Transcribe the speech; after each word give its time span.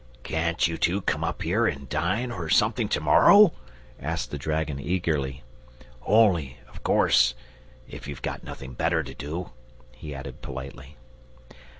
"Can't 0.23 0.67
you 0.67 0.79
two 0.79 1.01
come 1.01 1.23
up 1.23 1.43
here 1.43 1.67
and 1.67 1.87
dine 1.87 2.31
or 2.31 2.49
something 2.49 2.89
to 2.89 2.99
morrow?" 2.99 3.53
asked 3.99 4.31
the 4.31 4.39
dragon 4.39 4.79
eagerly. 4.79 5.43
"Only, 6.01 6.57
of 6.69 6.81
course, 6.81 7.35
if 7.87 8.07
you've 8.07 8.23
got 8.23 8.43
nothing 8.43 8.73
better 8.73 9.03
to 9.03 9.13
do," 9.13 9.51
he 9.91 10.15
added 10.15 10.41
politely. 10.41 10.97